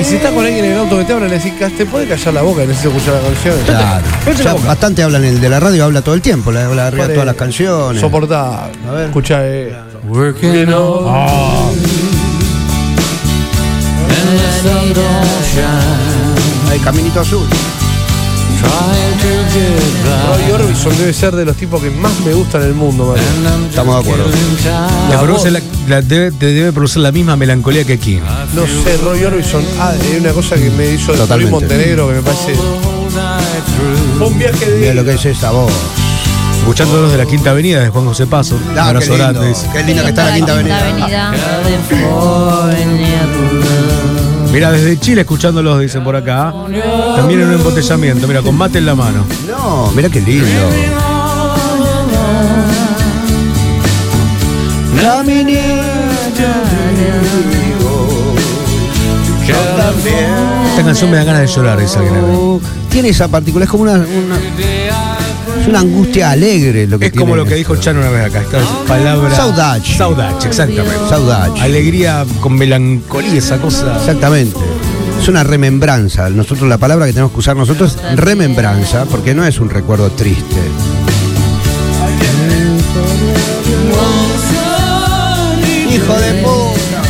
Y 0.00 0.02
si 0.04 0.16
estás 0.16 0.32
con 0.32 0.44
alguien 0.44 0.64
en 0.64 0.72
el 0.72 0.78
auto 0.78 0.98
que 0.98 1.04
te 1.04 1.12
habla, 1.12 1.28
le 1.28 1.38
decís, 1.38 1.52
te 1.76 1.86
puede 1.86 2.08
callar 2.08 2.34
la 2.34 2.42
boca, 2.42 2.62
necesito 2.64 2.88
escuchar 2.88 3.14
la 3.14 3.20
canción. 3.28 3.54
Claro. 3.64 4.04
Ya 4.42 4.54
bastante 4.66 5.04
hablan 5.04 5.24
el 5.24 5.40
de 5.40 5.48
la 5.48 5.60
radio, 5.60 5.84
habla 5.84 6.02
todo 6.02 6.16
el 6.16 6.20
tiempo, 6.20 6.50
le 6.50 6.62
habla 6.62 6.88
arriba 6.88 7.06
todas 7.06 7.26
las 7.26 7.36
canciones. 7.36 8.00
Soportable. 8.00 8.72
A 8.88 8.92
ver. 8.92 9.06
Escucha 9.06 9.46
esto. 9.46 9.84
Working 10.08 10.72
on 10.72 11.74
Hay 16.70 16.78
caminito 16.80 17.20
azul. 17.20 17.46
Trying 18.58 19.18
to 19.20 19.28
get 19.54 19.78
by. 20.04 20.36
Roy 20.36 20.50
Orbison 20.52 20.96
debe 20.98 21.12
ser 21.12 21.36
de 21.36 21.44
los 21.44 21.56
tipos 21.56 21.80
que 21.80 21.90
más 21.90 22.18
me 22.24 22.34
gustan 22.34 22.62
en 22.62 22.68
el 22.68 22.74
mundo, 22.74 23.06
Mario. 23.06 23.22
Estamos 23.70 23.94
de 23.94 24.00
acuerdo. 24.10 24.24
Te, 24.30 25.12
La 25.14 25.20
produce 25.20 25.50
voz. 25.50 25.52
la- 25.52 25.60
la- 25.96 26.02
debe, 26.02 26.32
te 26.32 26.46
debe 26.46 26.72
producir 26.72 27.00
la 27.02 27.12
misma 27.12 27.36
melancolía 27.36 27.84
que 27.84 27.92
aquí. 27.92 28.18
No 28.54 28.62
sé, 28.66 28.96
Roy 29.04 29.22
Orbison, 29.24 29.62
ah, 29.80 29.92
es 29.94 30.20
una 30.20 30.32
cosa 30.32 30.56
que 30.56 30.70
me 30.70 30.90
hizo 30.92 31.12
el 31.12 31.18
Totalmente. 31.18 31.52
Montenegro 31.52 32.08
que 32.08 32.14
me 32.14 32.22
parece. 32.22 32.54
Fue 34.18 34.26
un 34.26 34.38
viaje 34.38 34.66
de. 34.70 34.80
Mira 34.80 34.94
lo 34.94 35.04
que 35.04 35.12
es 35.14 35.24
esa 35.24 35.50
voz. 35.52 35.72
Escuchando 36.58 37.00
los 37.00 37.12
de 37.12 37.18
la 37.18 37.26
Quinta 37.26 37.50
Avenida 37.50 37.80
de 37.80 37.88
Juan 37.90 38.06
José 38.06 38.26
Paso. 38.26 38.56
Un 38.56 38.62
Ah, 38.72 38.74
qué 38.74 38.80
abrazo 38.80 39.10
lindo. 39.10 39.16
grande. 39.24 39.48
dice. 39.48 39.66
Qué 39.72 39.84
lindo 39.84 40.02
que 40.02 40.08
está 40.08 40.24
la 40.26 40.34
Quinta 40.34 40.52
Avenida. 40.54 41.32
Mira, 44.52 44.72
desde 44.72 44.98
Chile 44.98 45.20
escuchándolos, 45.22 45.80
dicen 45.80 46.02
por 46.02 46.16
acá. 46.16 46.52
También 47.16 47.40
en 47.40 47.48
un 47.48 47.54
embotellamiento, 47.54 48.26
mira, 48.26 48.42
con 48.42 48.56
mate 48.56 48.78
en 48.78 48.86
la 48.86 48.94
mano. 48.94 49.24
No, 49.46 49.92
mira 49.92 50.08
qué 50.08 50.20
lindo. 50.20 50.46
Esta 60.70 60.82
canción 60.84 61.10
me 61.10 61.16
da 61.16 61.24
ganas 61.24 61.42
de 61.42 61.46
llorar, 61.46 61.80
dice 61.80 61.98
alguien. 61.98 62.60
Tiene 62.90 63.10
esa 63.10 63.28
particular, 63.28 63.64
es 63.64 63.70
como 63.70 63.84
una, 63.84 64.04
una 65.68 65.80
angustia 65.80 66.30
alegre 66.30 66.86
lo 66.86 66.98
que 66.98 67.06
Es 67.06 67.12
tiene 67.12 67.22
como 67.24 67.36
lo 67.36 67.44
que 67.44 67.60
esto. 67.60 67.72
dijo 67.74 67.76
Chan 67.82 67.96
una 67.96 68.10
vez 68.10 68.26
acá. 68.26 68.40
Esta 68.42 68.58
palabra. 68.86 69.34
Saudade. 69.34 69.82
Saudade, 69.84 70.46
exactamente. 70.46 71.08
Saudade. 71.08 71.60
Alegría 71.60 72.24
con 72.40 72.54
melancolía, 72.54 73.34
esa 73.38 73.58
cosa. 73.58 73.96
Exactamente. 73.98 74.56
Es 75.20 75.28
una 75.28 75.44
remembranza. 75.44 76.28
Nosotros 76.30 76.68
la 76.68 76.78
palabra 76.78 77.06
que 77.06 77.12
tenemos 77.12 77.32
que 77.32 77.38
usar 77.40 77.56
nosotros 77.56 77.96
es 78.10 78.16
remembranza, 78.18 79.04
porque 79.04 79.34
no 79.34 79.44
es 79.44 79.58
un 79.60 79.68
recuerdo 79.70 80.10
triste. 80.10 80.60
Hijo 85.90 86.14
de 86.14 86.32
puta. 86.42 87.02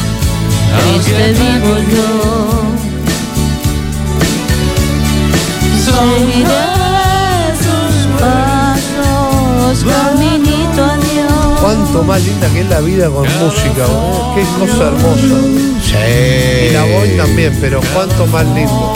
Más 12.06 12.24
linda 12.24 12.48
que 12.48 12.60
es 12.60 12.68
la 12.68 12.80
vida 12.80 13.08
con 13.10 13.22
música, 13.22 13.86
boludo. 13.86 14.34
Qué 14.34 14.42
cosa 14.58 14.86
hermosa. 14.88 15.36
Sí. 15.82 16.68
Y 16.70 16.72
la 16.72 16.84
voy 16.84 17.16
también, 17.16 17.56
pero 17.60 17.80
cuánto 17.94 18.26
más 18.26 18.46
lindo. 18.46 18.94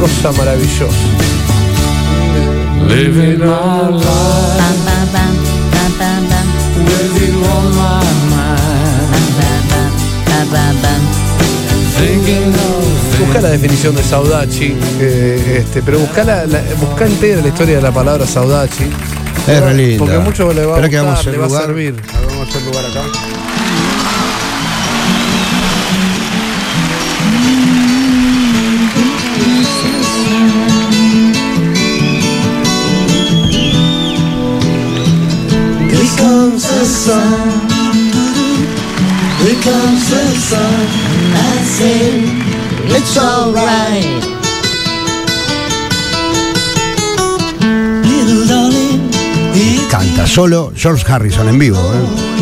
Cosa 0.00 0.32
maravillosa. 0.32 0.96
Living 2.88 3.38
life 3.38 4.04
Busca 13.18 13.40
la 13.40 13.48
definición 13.50 13.94
de 13.94 14.02
Saudachi, 14.02 14.74
que, 14.98 15.58
este, 15.58 15.82
pero 15.82 15.98
busca, 16.00 16.24
la, 16.24 16.44
la- 16.46 16.62
busca 16.80 17.06
entera 17.06 17.40
la 17.40 17.48
historia 17.48 17.76
de 17.76 17.82
la 17.82 17.92
palabra 17.92 18.26
Saudachi. 18.26 18.84
Es 19.46 19.60
re 19.62 19.74
linda. 19.74 19.98
Porque 19.98 20.18
mucho 20.18 20.52
le 20.52 20.64
va 20.64 20.78
a 20.78 20.88
que 20.88 20.96
vamos 21.00 21.26
le 21.26 21.36
va 21.38 21.44
a 21.44 21.48
lugar. 21.48 21.66
servir. 21.66 21.94
A 22.14 22.20
ver, 22.20 22.28
Vamos 22.30 22.46
a 22.46 22.50
hacer 22.50 22.62
lugar 22.62 22.84
acá. 22.86 23.02
Here 35.94 36.16
comes 36.18 36.62
the 36.68 36.84
sun. 36.84 37.60
Here 39.42 39.60
comes 39.62 40.10
the 40.10 40.24
sun. 40.48 40.86
I 41.36 41.62
say 41.76 42.10
it's 42.96 43.16
alright. 43.16 44.33
It's 49.54 49.86
Canta 49.90 50.26
solo 50.26 50.72
George 50.74 51.04
Harrison 51.06 51.48
en 51.48 51.58
vivo. 51.58 51.78
¿eh? 51.78 52.34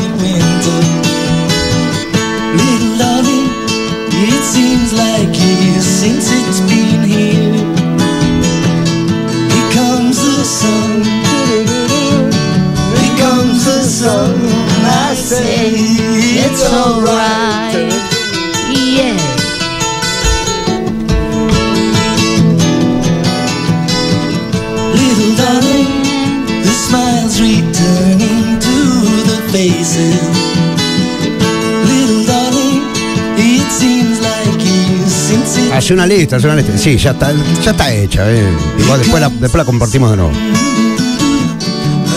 Since 35.83 35.91
it 35.91 35.93
Hace 35.93 35.95
una 35.95 36.07
lista, 36.07 36.37
hace 36.37 36.47
una 36.47 36.57
lista. 36.57 36.79
Sí, 36.79 36.97
ya 36.97 37.11
está, 37.11 37.33
ya 37.63 37.71
está 37.73 37.93
hecha. 37.93 38.31
¿eh? 38.31 38.43
Igual 38.79 39.01
después 39.01 39.21
la, 39.21 39.29
después 39.29 39.55
la 39.55 39.65
compartimos 39.65 40.11
de 40.11 40.17
nuevo. 40.17 40.33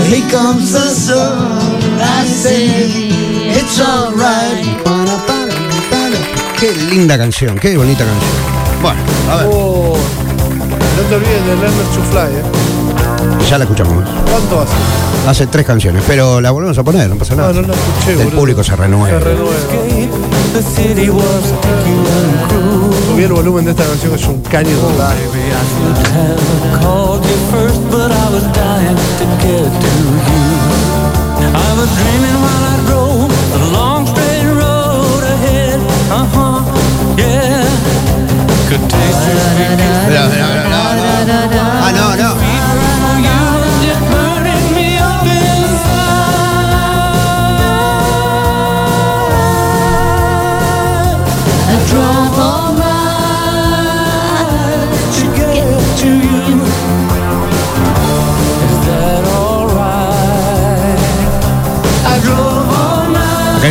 Here 0.09 0.21
comes 0.31 0.71
the 0.71 0.89
sun. 0.93 1.17
I 1.99 2.27
say 2.27 2.67
it's 3.57 3.79
alright. 3.79 4.83
Para, 4.83 5.05
para, 5.25 5.53
para. 5.89 6.59
Qué 6.59 6.71
linda 6.89 7.17
canción, 7.17 7.57
qué 7.57 7.75
bonita 7.77 8.05
canción. 8.05 8.31
Bueno, 8.81 8.99
a 9.31 9.35
ver, 9.37 9.47
Oh, 9.51 9.97
no 10.97 11.01
te 11.09 11.15
olvides 11.15 11.45
de 11.47 11.55
Learn 11.55 11.73
to 11.73 12.01
Fly, 12.11 12.37
¿eh? 12.37 13.45
ya 13.49 13.57
la 13.57 13.63
escuchamos. 13.63 14.03
¿Cuánto 14.29 14.61
hace? 14.61 14.73
Hace 15.27 15.47
tres 15.47 15.65
canciones, 15.65 16.03
pero 16.05 16.39
la 16.39 16.51
volvemos 16.51 16.77
a 16.77 16.83
poner, 16.83 17.09
no 17.09 17.15
pasa 17.15 17.33
nada. 17.35 17.51
No, 17.51 17.61
no 17.63 17.67
la 17.69 17.73
escuché, 17.73 18.11
El 18.11 18.17
boludo. 18.17 18.35
público 18.39 18.63
se 18.63 18.75
renueva. 18.75 19.19
Se 19.19 19.25
renueva. 19.25 19.55
The 20.55 20.61
city 20.61 21.09
was 21.09 21.43
sticky 21.43 21.97
and 22.15 22.47
cruel. 22.47 22.93
Subí 23.07 23.23
el 23.23 23.33
volumen 23.33 23.65
de 23.65 23.71
esta 23.71 23.83
canción 23.83 24.11
que 24.11 24.21
es 24.21 24.25
un 24.25 24.39
caño 24.39 24.77
total. 24.77 25.13
Maybe 25.33 25.45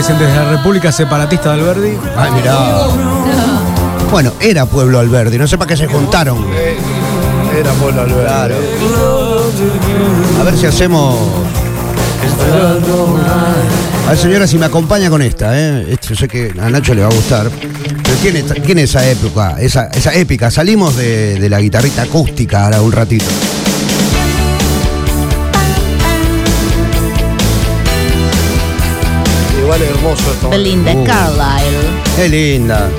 dicen 0.04 0.18
desde 0.18 0.36
la 0.36 0.50
República 0.50 0.92
Separatista 0.92 1.54
de 1.54 1.60
Alberdi. 1.62 1.96
Ay, 2.14 2.30
mirá. 2.32 2.58
Bueno, 4.10 4.32
era 4.38 4.66
Pueblo 4.66 4.98
Alberdi, 4.98 5.38
no 5.38 5.48
sé 5.48 5.56
para 5.56 5.70
qué 5.70 5.78
se 5.78 5.86
juntaron. 5.86 6.44
Era 7.58 7.72
Pueblo. 7.72 8.04
Claro. 8.04 8.54
A 10.38 10.42
ver 10.44 10.58
si 10.58 10.66
hacemos. 10.66 11.16
A 14.06 14.10
ver, 14.10 14.18
señora, 14.18 14.46
si 14.46 14.58
me 14.58 14.66
acompaña 14.66 15.08
con 15.08 15.22
esta, 15.22 15.58
¿eh? 15.58 15.86
Esto 15.88 16.08
yo 16.08 16.16
sé 16.16 16.28
que 16.28 16.52
a 16.60 16.68
Nacho 16.68 16.94
le 16.94 17.00
va 17.00 17.08
a 17.08 17.14
gustar. 17.14 17.48
Pero 18.02 18.16
tiene, 18.20 18.42
tiene 18.42 18.82
esa 18.82 19.08
época, 19.08 19.56
esa, 19.58 19.86
esa 19.86 20.12
épica. 20.12 20.50
Salimos 20.50 20.96
de, 20.96 21.40
de 21.40 21.48
la 21.48 21.60
guitarrita 21.60 22.02
acústica 22.02 22.64
ahora 22.64 22.82
un 22.82 22.92
ratito. 22.92 23.24
Igual 29.74 29.90
es 29.90 29.96
hermoso 29.96 30.30
esto. 30.32 30.50
Belinda 30.50 30.92
Uh. 30.92 31.04
Carlisle. 31.04 31.90
Qué 32.14 32.28
linda. 32.28 32.90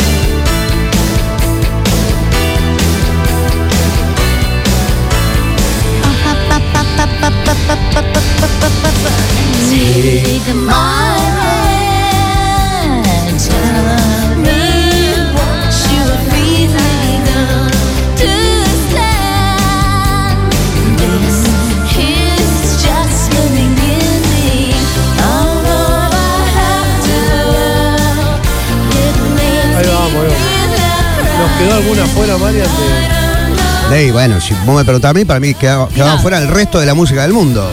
Ey, 33.96 34.12
bueno, 34.12 34.42
si 34.42 34.54
vos 34.66 34.75
me 34.75 34.84
preguntás 34.84 35.12
a 35.12 35.14
mí, 35.14 35.24
para 35.24 35.40
mí 35.40 35.54
quedaba, 35.54 35.88
quedaba 35.88 36.18
fuera 36.20 36.38
el 36.38 36.50
resto 36.50 36.80
de 36.82 36.86
la 36.86 36.94
música 36.94 37.22
del 37.22 37.32
mundo. 37.32 37.72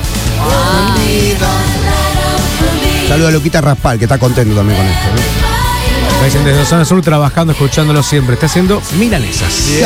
Saludo 3.08 3.26
a 3.28 3.30
Luquita 3.32 3.60
Raspal, 3.60 3.98
que 3.98 4.04
está 4.04 4.18
contento 4.18 4.54
también 4.54 4.78
con 4.78 4.86
esto. 4.86 5.06
¿no? 5.08 6.24
Dicen 6.24 6.44
desde 6.44 6.64
Zona 6.64 6.84
Sur 6.84 7.02
trabajando, 7.02 7.52
escuchándolo 7.52 8.02
siempre. 8.04 8.34
Está 8.34 8.46
haciendo 8.46 8.80
milanesas. 8.96 9.64
Bien. 9.66 9.82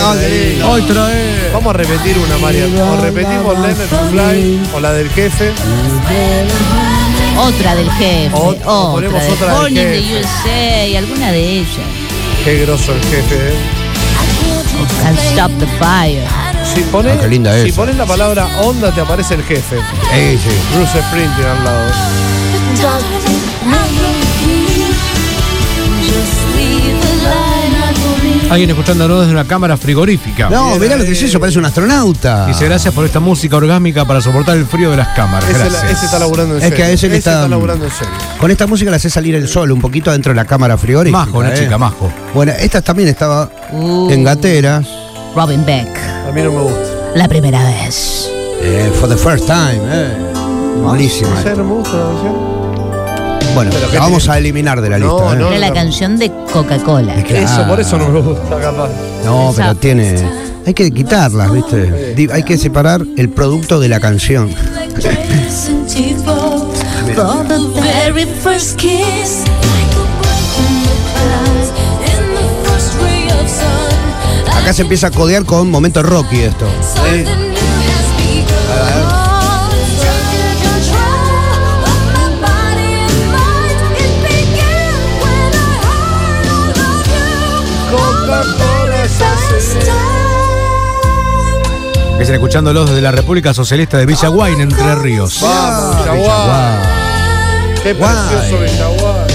Vamos 1.55 1.75
a 1.75 1.79
repetir 1.79 2.19
una, 2.19 2.37
Marian. 2.37 2.79
O 2.79 3.01
repetimos 3.01 3.55
Leonard 3.59 3.89
to 3.89 3.99
Fly 4.11 4.61
o 4.75 4.81
la 4.81 4.93
del 4.93 5.09
jefe. 5.09 5.53
Otra 7.39 7.75
del 7.75 7.91
jefe. 7.93 8.31
O- 8.35 8.55
o 8.67 8.93
ponemos 8.93 9.23
otra. 9.31 9.55
otra 9.55 9.65
del 9.65 9.75
the 9.75 10.03
jefe. 10.03 10.21
USA. 10.21 10.99
Alguna 10.99 11.33
de 11.33 11.51
ellas. 11.61 11.87
Qué 12.45 12.59
grosso 12.59 12.93
el 12.93 13.01
jefe, 13.05 13.35
¿eh? 13.35 13.86
Can't 15.03 15.19
stop 15.33 15.51
the 15.59 15.67
fire. 15.79 16.27
Si 16.75 16.81
pones, 16.91 17.17
Ah, 17.17 17.21
qué 17.23 17.29
linda 17.29 17.53
si 17.63 17.69
esa. 17.69 17.77
pones 17.77 17.97
la 17.97 18.05
palabra 18.07 18.47
onda, 18.61 18.91
te 18.93 19.01
aparece 19.01 19.35
el 19.35 19.43
jefe. 19.45 19.77
Sí. 19.77 20.39
Bruce 20.75 21.01
Springsteen 21.03 21.47
al 21.49 21.65
lado. 21.65 21.93
Alguien 28.49 28.71
escuchándonos 28.71 29.21
desde 29.21 29.33
una 29.33 29.45
cámara 29.45 29.77
frigorífica. 29.77 30.49
No, 30.49 30.77
mirá 30.79 30.97
lo 30.97 31.05
que 31.05 31.11
es 31.13 31.23
eso, 31.23 31.41
parece 31.41 31.59
un 31.59 31.65
astronauta. 31.65 32.47
Dice 32.47 32.65
gracias 32.67 32.95
por 32.95 33.05
esta 33.05 33.19
música 33.19 33.57
orgásmica 33.57 34.05
para 34.05 34.21
soportar 34.21 34.57
el 34.57 34.67
frío 34.67 34.93
de 34.93 34.97
las 34.99 35.09
cámaras. 35.09 35.51
Ese, 35.51 35.59
la- 35.59 35.65
Gracias. 35.69 35.91
ese 35.93 36.05
está 36.07 36.19
laburando 36.21 36.53
en 36.55 36.59
Es 36.59 36.63
serio. 36.63 36.77
que 36.77 36.83
a 36.85 36.91
ese 36.91 37.09
le 37.09 37.17
está- 37.17 37.49
laburando 37.49 37.85
en 37.87 37.91
serio. 37.91 38.13
Con 38.39 38.51
esta 38.53 38.69
música 38.69 38.91
le 38.91 38.97
hace 38.99 39.11
salir 39.11 39.35
el 39.35 39.49
sol 39.49 39.73
un 39.73 39.81
poquito 39.81 40.13
dentro 40.13 40.31
de 40.31 40.37
la 40.37 40.45
cámara 40.45 40.79
frigorífica. 40.79 41.25
Majo, 41.27 41.39
una 41.39 41.55
¿eh? 41.55 41.59
chica, 41.59 41.77
majo. 41.77 42.13
Bueno, 42.35 42.53
esta 42.57 42.81
también 42.83 43.09
estaba 43.09 43.51
Uh, 43.73 44.11
en 44.11 44.25
gateras. 44.25 44.87
Robin 45.35 45.65
Beck. 45.65 45.89
A 46.29 46.33
mí 46.33 46.43
no 46.43 46.53
me 46.53 46.61
gusta. 46.63 46.81
La 47.15 47.29
primera 47.29 47.65
vez. 47.65 48.31
eh, 48.63 48.91
for 49.01 49.09
the 49.09 49.17
first 49.17 49.47
time. 49.47 49.81
Eh. 49.85 50.17
Buenísima. 50.83 51.43
¿Sabes? 51.43 51.59
No 51.59 51.65
me 51.65 51.73
gusta 51.75 51.97
la 51.97 52.05
canción. 52.05 52.57
Bueno, 53.55 53.71
Pero 53.73 53.93
la 53.93 54.01
vamos 54.01 54.23
tiene- 54.25 54.35
a 54.35 54.39
eliminar 54.39 54.81
de 54.83 54.91
la 54.91 54.99
No, 54.99 55.19
lista. 55.19 55.33
¿eh? 55.35 55.39
no. 55.39 55.49
Era 55.49 55.59
la 55.59 55.73
canción 55.73 56.19
de 56.19 56.31
Coca-Cola. 56.53 57.15
Claro. 57.23 57.45
Eso, 57.45 57.67
por 57.69 57.81
eso 57.81 57.97
no 57.99 58.09
me 58.11 58.21
gusta, 58.21 58.59
capaz. 58.61 58.91
No, 59.25 59.53
pero 59.57 59.75
tiene. 59.75 60.15
Hay 60.67 60.75
que 60.75 60.91
quitarlas, 60.91 61.51
¿viste? 61.53 62.17
Hay 62.33 62.43
que 62.43 62.59
separar 62.59 63.03
el 63.17 63.29
producto 63.31 63.79
de 63.81 63.89
la 63.89 64.01
canción. 64.01 64.51
Acá 74.67 74.73
se 74.73 74.83
empieza 74.83 75.07
a 75.07 75.11
codear 75.13 75.45
con 75.45 75.71
momento 75.71 76.03
Rocky 76.03 76.41
esto. 76.41 76.67
Que 92.17 92.23
están 92.23 92.35
escuchándolos 92.35 92.89
desde 92.89 93.03
la 93.03 93.13
República 93.13 93.55
Socialista 93.55 93.99
de 93.99 94.07
Villa 94.07 94.27
Guayn, 94.27 94.63
Entre 94.63 94.95
Ríos. 94.97 95.39
Vamos. 95.43 95.95
Guau. 96.07 96.83
Qué 97.85 97.95
precioso 97.95 98.65
el 98.65 98.71
Jaguar. 98.77 99.27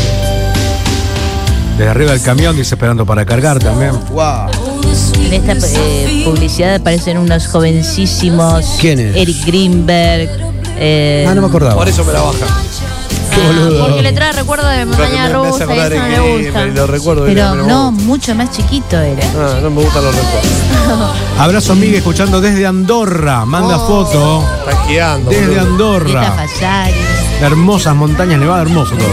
Desde 1.77 1.89
arriba 1.89 2.11
del 2.11 2.21
camión, 2.21 2.53
dice 2.57 2.75
esperando 2.75 3.05
para 3.05 3.25
cargar 3.25 3.59
también. 3.59 3.97
Guau. 4.09 4.70
En 5.15 5.33
esta 5.49 5.67
eh, 5.67 6.23
publicidad 6.25 6.75
aparecen 6.75 7.17
unos 7.17 7.47
jovencísimos. 7.47 8.77
¿Quién 8.79 8.99
es? 8.99 9.15
Eric 9.15 9.45
Greenberg. 9.45 10.29
eh, 10.77 11.25
Ah, 11.27 11.33
no 11.33 11.41
me 11.41 11.47
acordaba. 11.47 11.75
Por 11.75 11.87
eso 11.87 12.03
me 12.03 12.11
la 12.11 12.19
baja. 12.21 12.45
ah, 12.49 13.69
Porque 13.87 14.01
le 14.01 14.11
trae 14.11 14.33
recuerdo 14.33 14.67
de 14.67 14.85
montaña 14.85 15.29
rusa 15.29 15.59
y 15.59 15.63
acordar 15.63 15.93
eso 15.93 16.01
no 16.03 16.09
le 16.09 16.43
gusta. 16.43 16.65
lo 16.65 16.87
recuerdo 16.87 17.25
Pero 17.25 17.55
no, 17.55 17.65
no 17.65 17.91
me 17.93 18.03
mucho 18.03 18.35
más 18.35 18.51
chiquito 18.51 18.99
era. 18.99 19.23
Ah, 19.37 19.59
no 19.61 19.69
me 19.69 19.81
gustan 19.81 20.03
los 20.03 20.13
recuerdos. 20.15 21.11
Abrazo 21.39 21.75
Miguel 21.75 21.95
escuchando 21.95 22.41
desde 22.41 22.65
Andorra. 22.67 23.45
Manda 23.45 23.79
foto. 23.79 24.43
Está 24.59 24.71
esquiando. 24.81 25.29
Desde 25.29 25.45
boludo. 25.59 25.99
Rita 25.99 26.21
Andorra. 26.27 26.31
Fasari. 26.47 26.93
Hermosas 27.41 27.95
montañas 27.95 28.39
nevadas, 28.39 28.67
hermoso 28.67 28.95
todo. 28.95 29.07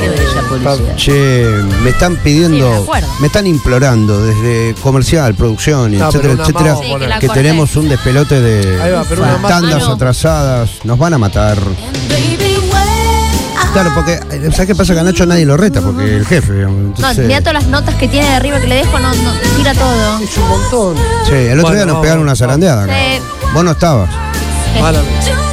Publicidad. 0.48 0.96
Che, 0.96 1.44
me 1.82 1.90
están 1.90 2.12
Sí, 2.14 2.20
pidiendo, 2.24 2.86
me 3.20 3.26
están 3.26 3.46
implorando 3.46 4.20
desde 4.22 4.74
comercial, 4.82 5.34
producción, 5.34 5.96
No, 5.96 6.08
etcétera, 6.08 6.34
etcétera, 6.34 6.76
Sí, 6.76 6.94
que 7.20 7.28
tenemos 7.30 7.74
un 7.76 7.88
despelote 7.88 8.40
de 8.40 8.76
va, 8.92 9.04
tandas 9.48 9.82
Ah, 9.82 9.86
no. 9.88 9.92
atrasadas, 9.94 10.70
nos 10.84 10.98
van 10.98 11.14
a 11.14 11.18
matar. 11.18 11.56
Claro, 13.72 13.92
porque, 13.94 14.18
¿sabes 14.52 14.66
qué 14.66 14.74
pasa? 14.74 14.94
Que 14.94 15.00
a 15.00 15.02
Nacho 15.04 15.24
nadie 15.26 15.44
lo 15.46 15.56
reta, 15.56 15.80
porque 15.80 16.16
el 16.16 16.26
jefe, 16.26 16.52
digamos, 16.52 16.78
No, 16.80 16.86
entonces- 16.88 17.26
mira 17.26 17.40
todas 17.40 17.54
las 17.54 17.66
notas 17.66 17.94
que 17.96 18.08
tiene 18.08 18.26
de 18.28 18.34
arriba 18.34 18.60
que 18.60 18.66
le 18.66 18.74
dejo, 18.76 18.98
no, 18.98 19.08
no, 19.14 19.32
tira 19.56 19.72
todo. 19.74 20.18
Es 20.18 20.36
un 20.36 20.48
montón. 20.48 20.96
Sí, 21.26 21.32
el 21.34 21.52
otro 21.60 21.62
Bueno, 21.62 21.76
día 21.76 21.86
nos 21.86 22.00
pegaron 22.02 22.22
una 22.22 22.34
zarandeada. 22.36 22.86
Sí. 22.86 23.22
Vos 23.54 23.64
no 23.64 23.70
estabas, 23.72 24.10
Mala 24.80 25.00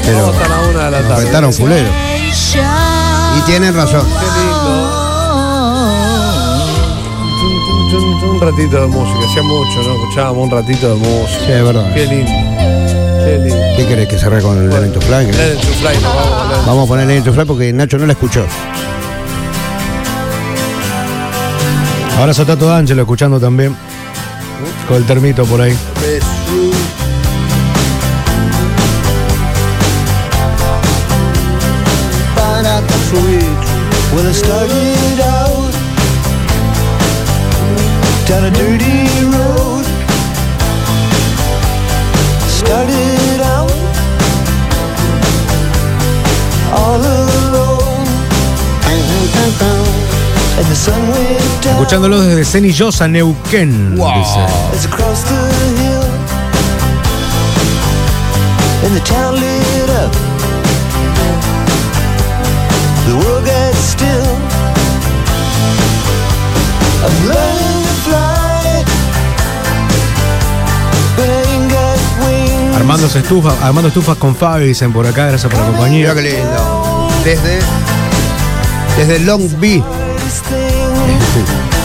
Pero- 0.06 0.18
Vamos 0.22 0.36
hasta 0.36 0.50
la 0.50 0.60
una 0.62 0.86
de 0.86 0.92
la 0.92 1.00
nos 1.00 1.08
tarde. 1.10 1.26
retaron 1.26 1.54
fulero. 1.54 1.88
Y 3.38 3.42
tienen 3.46 3.74
razón. 3.76 4.02
Qué 4.06 4.26
lindo. 4.40 5.02
Un, 8.32 8.42
ratito 8.42 8.82
de 8.82 8.88
música. 8.88 9.20
Hacía 9.30 9.44
mucho, 9.44 9.82
¿no? 9.84 9.94
Escuchábamos 10.04 10.44
un 10.44 10.52
ratito 10.52 10.90
de 10.90 10.96
música. 10.96 11.46
Sí, 11.46 11.52
es 11.52 11.64
verdad. 11.64 11.94
Qué 11.94 12.06
lindo. 12.06 12.32
Qué 13.24 13.40
lindo. 13.42 13.56
¿Qué 13.78 13.86
querés 13.88 14.08
que 14.10 14.18
cerré 14.20 14.42
con 14.42 14.58
el 14.58 14.70
Lenin 14.70 14.92
to 14.92 15.00
Fly? 15.02 15.28
To 15.28 15.32
fly, 15.34 15.98
vamos, 16.04 16.60
it- 16.60 16.66
Vamos 16.68 16.86
a 16.86 16.88
poner 16.88 17.08
Lenin 17.08 17.24
to 17.24 17.34
Fly 17.34 17.46
porque 17.46 17.72
Nacho 17.72 17.98
no 17.98 18.06
la 18.06 18.14
escuchó. 18.14 18.46
Abrazo 22.20 22.42
a 22.42 22.46
Tato 22.46 22.66
D'Angelo 22.68 23.02
escuchando 23.04 23.40
también. 23.40 23.76
Con 24.88 24.98
el 24.98 25.06
termito 25.06 25.46
por 25.46 25.62
ahí. 25.62 25.76
Well, 34.26 34.34
I 34.34 34.38
started 34.38 35.20
out 35.22 35.72
down 38.26 38.46
a 38.46 38.50
dirty 38.50 39.06
road. 39.30 39.86
Started 42.48 43.42
out 43.44 43.72
all 46.74 46.98
alone. 46.98 48.08
And 50.58 50.66
the 50.70 50.76
sun 50.76 51.08
went 51.10 51.64
down 51.64 51.76
Escuchándolo 51.76 52.20
desde 52.20 52.46
Cenillosa, 52.46 53.08
Neuquén. 53.08 53.96
Dice. 53.96 54.40
as 54.74 54.86
across 54.86 55.22
the 55.26 55.38
hill. 55.84 56.04
And 58.86 58.96
the 58.96 59.02
town 59.02 59.36
lit 59.36 59.90
up. 59.92 60.35
Still. 63.86 64.26
I'm 67.06 67.18
learning 67.30 67.82
to 67.86 67.94
fly. 68.06 68.84
But 71.16 71.30
I 71.30 71.32
ain't 71.54 71.72
got 71.72 72.00
wings. 72.26 72.76
Armando 72.76 73.08
estufa, 73.08 73.52
Armando 73.62 73.88
estufas 73.90 74.18
con 74.18 74.36
Fabi, 74.36 74.68
dicen 74.68 74.92
por 74.92 75.06
acá, 75.06 75.28
gracias 75.28 75.52
por 75.52 75.62
la 75.62 75.68
compañía. 75.68 76.14
Mira 76.14 76.16
qué 76.16 76.22
lindo. 76.22 77.10
Desde 77.24 77.60
Desde 78.98 79.20
Long 79.20 79.48
Beach. 79.60 79.84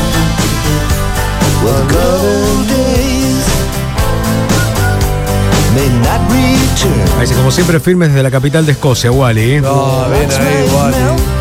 Ahí 7.16 7.20
dice, 7.22 7.34
como 7.34 7.50
siempre, 7.50 7.80
firmes 7.80 8.08
desde 8.08 8.22
la 8.22 8.30
capital 8.30 8.64
de 8.64 8.72
Escocia, 8.72 9.10
Wally. 9.10 9.54
¿eh? 9.54 9.60
No, 9.60 10.06
bien 10.08 10.30
ahí, 10.30 10.70
Wally. 10.74 11.39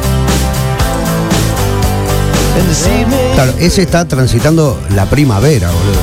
Claro, 3.36 3.54
ese 3.60 3.82
está 3.84 4.06
transitando 4.08 4.80
la 4.96 5.06
primavera, 5.06 5.70
boludo. 5.70 6.00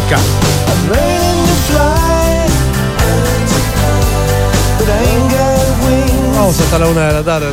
Vamos 6.35 6.61
hasta 6.61 6.79
la 6.79 6.87
una 6.87 7.07
de 7.09 7.13
la 7.15 7.23
tarde. 7.25 7.49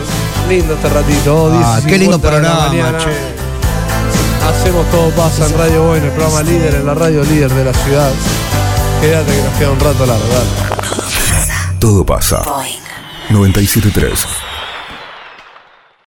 Lindo 0.50 0.74
este 0.74 0.90
ratito. 0.90 1.36
oh, 1.46 1.62
Ah, 1.64 1.76
10 1.82 1.86
y 1.86 1.90
qué 1.90 1.98
lindo 1.98 2.18
50 2.18 2.38
de 2.38 2.44
la 2.44 2.90
programa. 2.90 2.98
Hacemos 4.50 4.92
todo 4.92 5.10
pasa 5.12 5.46
en 5.48 5.58
Radio 5.58 5.84
Boy, 5.84 6.00
en 6.00 6.06
el 6.06 6.12
programa 6.12 6.42
líder, 6.44 6.76
en 6.76 6.86
la 6.86 6.94
radio 6.94 7.24
líder 7.24 7.52
de 7.52 7.64
la 7.66 7.74
ciudad. 7.74 8.12
Quédate 9.02 9.32
que 9.36 9.42
nos 9.42 9.54
queda 9.58 9.72
un 9.72 9.80
rato 9.80 10.06
largo, 10.06 10.24
dale. 10.28 11.80
Todo 11.80 12.06
pasa. 12.06 12.42
973 13.30 14.28